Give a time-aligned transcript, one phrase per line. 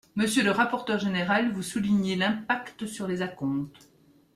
[0.15, 3.87] Monsieur le rapporteur général, vous soulignez l’impact sur les acomptes.